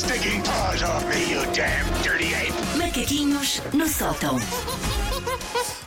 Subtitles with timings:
[0.00, 2.52] stinking paws off me, you damn dirty ape!
[2.78, 4.38] Macaquinhos no sótão.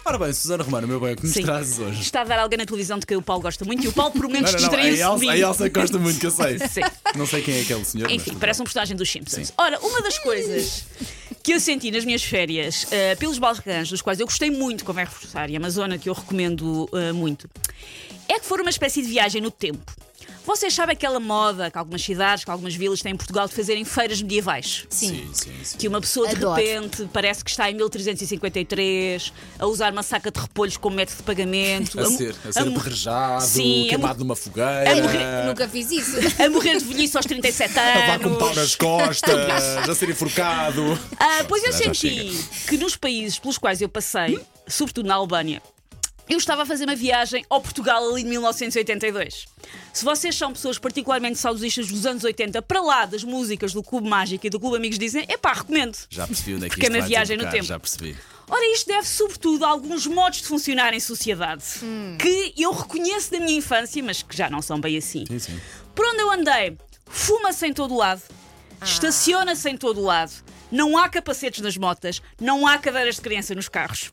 [0.06, 1.42] Ora bem, Susana Romana, meu bem, o que nos Sim.
[1.42, 2.02] trazes hoje?
[2.02, 4.12] Está a dar alguém na televisão de que o Paulo gosta muito e o Paulo
[4.12, 5.38] por Não, momentos não, não, a distraiu-se Elsa, a.
[5.38, 6.60] Elsa gosta muito, que eu sei.
[6.70, 6.82] Sim.
[7.16, 8.12] Não sei quem é aquele senhor.
[8.12, 9.48] Enfim, parece um personagem dos Simpsons.
[9.48, 9.54] Sim.
[9.58, 10.84] Ora, uma das coisas
[11.42, 15.00] que eu senti nas minhas férias eh, pelos Balcãs, dos quais eu gostei muito, como
[15.00, 17.50] é reforçar, e é uma zona que eu recomendo eh, muito,
[18.30, 19.92] é que for uma espécie de viagem no tempo.
[20.46, 23.86] Vocês sabem aquela moda que algumas cidades, que algumas vilas têm em Portugal de fazerem
[23.86, 24.86] feiras medievais?
[24.90, 25.78] Sim, sim, sim.
[25.78, 26.56] Que uma pessoa de Adoro.
[26.62, 31.24] repente parece que está em 1353 a usar uma saca de repolhos como método de
[31.24, 35.68] pagamento, A ser, a ser mo- apedrejado, Sim, a queimado mo- numa fogueira, Eu nunca
[35.68, 36.18] fiz isso.
[36.44, 38.58] a morrer de velhice aos 37 a levar com um pau anos.
[38.58, 39.34] nas costas,
[39.90, 41.00] a ser enforcado.
[41.20, 42.38] Ah, pois eu Já, já senti
[42.68, 45.62] que nos países pelos quais eu passei, sobretudo na Albânia,
[46.30, 49.46] eu estava a fazer uma viagem ao Portugal ali de 1982.
[49.92, 54.08] Se vocês são pessoas particularmente saudosistas dos anos 80, para lá das músicas do Clube
[54.08, 55.98] Mágico e do Clube Amigos dizem, epá, recomendo.
[56.10, 57.64] Já percebi onde é que Pequena isto vai viagem no tempo.
[57.64, 58.18] Já percebi.
[58.50, 61.64] Ora, isto deve sobretudo a alguns modos de funcionar em sociedade
[62.20, 65.26] que eu reconheço da minha infância, mas que já não são bem assim.
[65.28, 65.60] Sim, sim.
[65.96, 66.78] Por onde eu andei,
[67.08, 68.22] fuma-se em todo o lado,
[68.84, 70.32] estaciona-se em todo o lado,
[70.72, 74.12] não há capacetes nas motas, não há cadeiras de criança nos carros.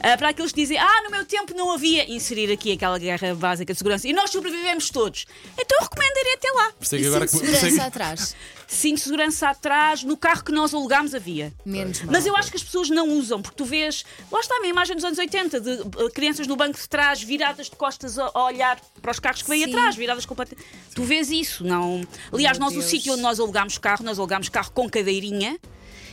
[0.00, 3.34] Ah, para aqueles que dizem, ah, no meu tempo não havia, inserir aqui aquela guerra
[3.34, 5.26] básica de segurança e nós sobrevivemos todos.
[5.58, 6.72] Então eu recomendo ir até lá.
[6.72, 8.36] Por isso é agora cinto que- é segurança atrás.
[8.68, 11.54] De segurança atrás, no carro que nós alugámos havia.
[11.64, 12.12] Menos mal.
[12.12, 14.70] Mas eu acho que as pessoas não usam, porque tu vês, lá está a minha
[14.70, 18.30] imagem dos anos 80, de uh, crianças no banco de trás, viradas de costas a,
[18.34, 19.70] a olhar para os carros que vêm Sim.
[19.70, 20.66] atrás, viradas completamente.
[20.94, 22.06] Tu vês isso, não.
[22.30, 22.90] Aliás, Meu nós, o Deus.
[22.90, 25.58] sítio onde nós alugámos carro, nós alugámos carro com cadeirinha.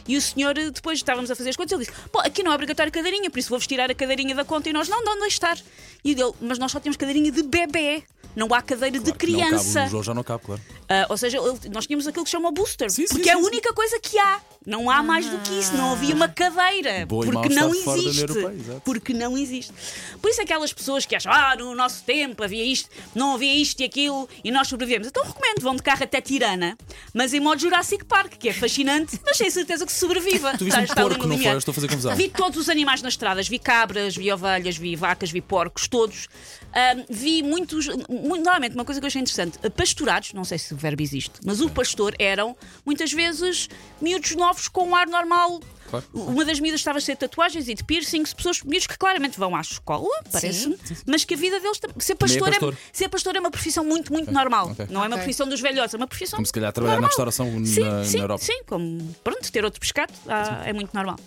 [0.08, 2.56] E o senhor, depois estávamos a fazer as contas, ele disse: Pô, aqui não é
[2.56, 4.70] obrigatório cadeirinha, por isso vou-vos tirar a cadeirinha da conta.
[4.70, 5.58] E nós, não, não, deixe estar.
[6.06, 8.04] E mas nós só temos cadeirinha de bebê,
[8.36, 9.84] não há cadeira de Claro não cabe, criança.
[9.86, 10.62] o João já não cabe, claro.
[10.88, 11.40] Ah, ou seja,
[11.72, 13.48] nós tínhamos aquilo que se chama booster, Sim, sim, porque é a sim, sim.
[13.48, 14.40] única coisa que há.
[14.66, 17.06] Não há mais do que isso, não havia uma cadeira.
[17.06, 18.22] Boa porque não existe.
[18.22, 18.82] Europeia.
[18.84, 19.72] Porque não existe.
[20.20, 23.80] Por isso aquelas pessoas que acham, ah, no nosso tempo havia isto, não havia isto
[23.82, 25.08] e aquilo, e nós sobrevivemos.
[25.08, 26.76] Então recomendo, vão de carro até Tirana,
[27.14, 30.58] mas em modo Jurassic Park, que é fascinante, mas sem certeza que se sobreviva.
[30.58, 31.58] Tu viste um porco, não foi?
[31.58, 32.16] estou a fazer confusão.
[32.16, 36.28] Vi todos os animais nas estradas, vi cabras, vi ovelhas, vi vacas, vi porcos, todos.
[36.74, 40.74] Ahm, vi muitos, muito, normalmente uma coisa que eu achei interessante, pastorados, não sei se
[40.74, 43.70] o verbo existe, mas o pastor eram muitas vezes
[44.02, 45.62] miúdos novos com um ar normal.
[45.90, 46.06] Claro.
[46.14, 49.56] Uma das miúdas estava a ser tatuagens e de piercings, pessoas, miúdos que claramente vão
[49.56, 51.80] à escola, parece-me, mas que a vida deles.
[52.00, 52.74] Ser pastor, pastor.
[52.74, 54.72] É, ser pastor é uma profissão muito, muito normal.
[54.72, 54.88] ok.
[54.90, 55.20] Não é uma Ok.
[55.20, 56.38] profissão dos velhotes, é uma profissão.
[56.38, 57.10] Como se calhar trabalhar na normal.
[57.10, 58.44] restauração sim, na, sim, na Europa.
[58.44, 61.18] Sim, como pronto, ter outro pescado ah, é muito normal.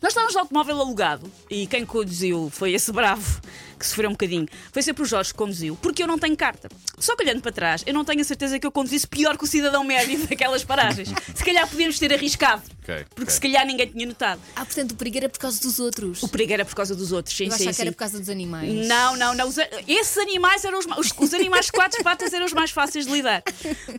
[0.00, 3.40] Nós estávamos no automóvel alugado e quem conduziu foi esse bravo
[3.78, 4.46] que sofreu um bocadinho.
[4.72, 6.68] Foi sempre o Jorge que conduziu, porque eu não tenho carta.
[6.98, 9.44] Só que olhando para trás, eu não tenho a certeza que eu conduzisse pior que
[9.44, 11.08] o cidadão médio daquelas paragens.
[11.34, 13.34] Se calhar podíamos ter arriscado, Ok, porque ok.
[13.34, 14.40] se calhar ninguém tinha notado.
[14.54, 16.22] Ah, portanto, o perigo era por causa dos outros.
[16.22, 17.82] O perigo era por causa dos outros, sim, Eu sim, achava que sim.
[17.82, 18.86] era por causa dos animais.
[18.86, 19.48] Não, não, não.
[19.48, 19.56] Os,
[19.88, 23.12] esses animais eram os, os, os animais de quatro patas eram os mais fáceis de
[23.12, 23.42] lidar.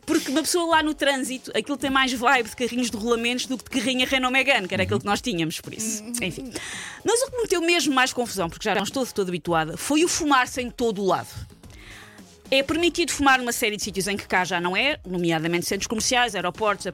[0.05, 3.57] Porque uma pessoa lá no trânsito, aquilo tem mais vibe de carrinhos de rolamentos do
[3.57, 6.03] que de carrinha Renault Megane, que era aquilo que nós tínhamos, por isso.
[6.21, 6.51] Enfim.
[7.03, 10.03] Mas o que me meteu mesmo mais confusão, porque já não estou toda habituada, foi
[10.03, 11.27] o fumar-se em todo o lado.
[12.51, 15.87] É permitido fumar numa série de sítios em que cá já não é, nomeadamente centros
[15.87, 16.85] comerciais, aeroportos,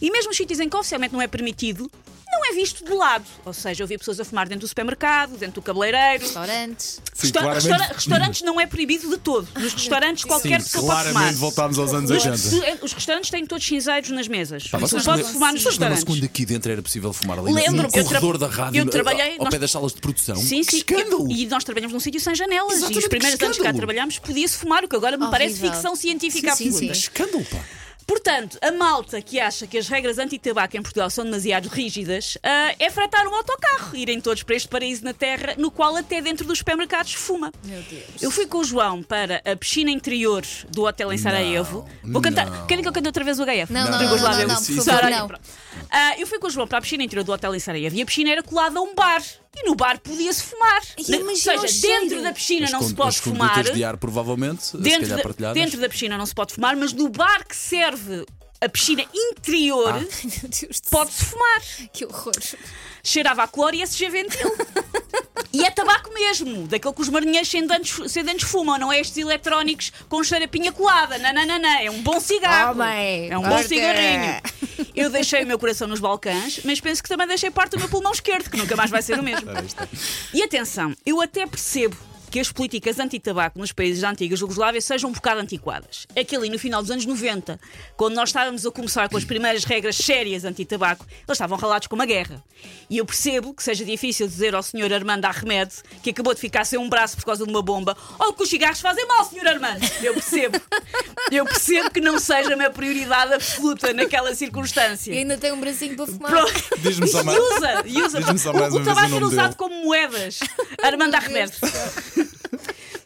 [0.00, 1.90] e mesmo os sítios em que oficialmente não é permitido,
[2.40, 3.24] não é visto de lado.
[3.44, 7.00] Ou seja, eu vi pessoas a fumar dentro do supermercado, dentro do cabeleireiro, Restaurantes.
[7.12, 9.46] Sim, Resta- claramente- restaura- restaurantes não é proibido de todo.
[9.58, 11.12] Nos restaurantes qualquer Sim, pessoa pode fumar.
[11.12, 12.84] claramente voltámos aos anos Nos- 80.
[12.84, 14.66] Os restaurantes têm todos cinzeiros nas mesas.
[14.68, 16.04] Pá, Não vocês pode fumar nos restaurantes.
[16.04, 19.44] quando aqui dentro era possível fumar ali Lembro, no corredor da rádio, eu trabalhei- ao
[19.44, 20.36] nós- pé das salas de produção?
[20.36, 20.76] Sim, Que sim.
[20.78, 21.30] escândalo!
[21.30, 22.72] E nós trabalhamos num sítio sem janelas.
[22.72, 25.30] e Exatamente, os primeiros que anos que cá trabalhámos podia-se fumar, o que agora me
[25.30, 25.72] parece Horrível.
[25.72, 26.90] ficção científica Sim, sim, sim.
[26.90, 27.58] Escândalo, pá!
[28.10, 32.74] Portanto, a malta que acha que as regras anti-tabaco em Portugal são demasiado rígidas ah,
[32.76, 36.44] é fretar um autocarro, irem todos para este paraíso na Terra, no qual até dentro
[36.44, 37.52] dos supermercados fuma.
[37.62, 38.20] Meu Deus.
[38.20, 41.88] Eu fui com o João para a piscina interior do hotel em Sarajevo.
[42.02, 42.50] Vou cantar.
[42.50, 42.66] não.
[42.66, 43.72] Querem que eu cante outra vez o HF?
[43.72, 44.48] Não, não, não, não, ver.
[44.48, 45.28] não, por favor, Sarajevo, não.
[45.28, 45.48] pronto.
[45.88, 48.02] Ah, eu fui com o João para a piscina interior do hotel em Sarajevo e
[48.02, 49.22] a piscina era colada a um bar.
[49.56, 50.80] E no bar podia-se fumar.
[50.96, 53.62] Ou seja, dentro da piscina As não se pode as fumar.
[53.64, 56.92] de ar, provavelmente, se Dentro calhar da, dentro da piscina não se pode fumar, mas
[56.92, 58.24] no bar que serve
[58.60, 60.00] a piscina interior Ah.
[60.90, 61.62] Pode-se fumar.
[61.92, 62.32] Que horror.
[63.02, 64.50] Cheirava a cloro e SG ventil.
[65.52, 69.90] E é tabaco mesmo, daquele que os marinheiros sedentos, sedentos fumam, não é estes eletrónicos
[70.08, 71.18] com cheiro a pinha colada.
[71.18, 71.78] Não, não, não, não.
[71.80, 72.80] É um bom cigarro.
[72.80, 74.40] Homem, é um bom cigarrinho.
[74.94, 77.88] Eu deixei o meu coração nos Balcãs, mas penso que também deixei parte do meu
[77.88, 79.48] pulmão esquerdo, que nunca mais vai ser o mesmo.
[80.32, 81.96] E atenção, eu até percebo
[82.30, 86.06] que as políticas anti-tabaco nos países da antiga Jugoslávia sejam um bocado antiquadas.
[86.14, 87.58] É que ali no final dos anos 90,
[87.96, 91.96] quando nós estávamos a começar com as primeiras regras sérias anti-tabaco, eles estavam ralados com
[91.96, 92.42] uma guerra.
[92.88, 94.92] E eu percebo que seja difícil dizer ao Sr.
[94.92, 95.72] Armando Ahmed,
[96.02, 98.48] que acabou de ficar sem um braço por causa de uma bomba, ou que os
[98.48, 99.46] cigarros fazem mal, Sr.
[99.48, 99.80] Armando.
[100.02, 100.60] Eu percebo.
[101.30, 105.12] Eu percebo que não seja a minha prioridade absoluta naquela E circunstância.
[105.14, 106.30] ainda tem um bracinho para fumar.
[106.30, 106.64] Pronto.
[106.78, 108.18] Diz-me só E mais- usa, e usa.
[108.20, 109.54] Diz-me só mais o, o tabaco era usado dele.
[109.56, 110.38] como moedas.
[110.82, 111.14] Armando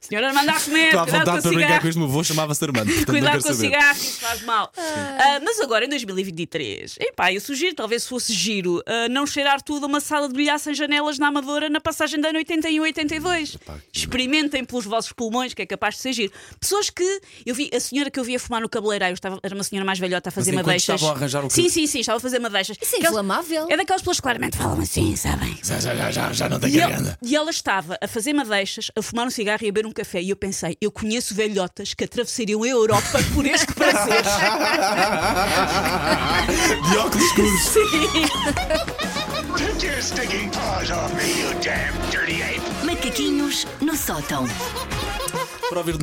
[0.04, 0.08] Ahmed.
[0.08, 1.80] Senhor Armando Ahmed, Estou à vontade para brincar cigarro.
[1.82, 3.06] com este meu avô, chamava-se Armando.
[3.06, 4.70] Cuidado com o cigarro, isso faz mal.
[4.76, 9.84] Ah, mas agora, em 2023, epá, eu sugiro, talvez fosse giro, ah, não cheirar tudo
[9.84, 13.56] a uma sala de bilhar sem janelas na Amadora na passagem de ano 81 82.
[13.92, 16.32] Experimentem pelos vossos pulmões, que é capaz de ser giro.
[16.60, 17.20] Pessoas que.
[17.46, 19.98] Eu vi, a senhora que eu via fumar no cabeleireiro, estava, era uma senhora mais
[19.98, 20.94] velhota a fazer enquanto madeixas.
[20.96, 22.76] estavam a arranjar o Sim, cabelo- sim, sim, estava a fazer madeixas.
[22.80, 23.66] Isso é inflamável.
[23.70, 25.56] É daquelas pessoas que claramente falam assim, sabem?
[25.62, 26.78] Já, já, já, já, não tem E,
[27.30, 30.20] e ela estava a fazer madeixas, a fumar um cigarro e a beber um café.
[30.20, 34.22] E eu pensei, eu conheço velhotas que atravessariam a Europa por este prazer.
[36.90, 37.62] De óculos escuros.
[39.56, 42.60] Take your stinking paws off me, you damn dirty ape!
[42.84, 44.44] Macaquinhos no sótão.
[45.68, 46.02] Para ouvir de novo.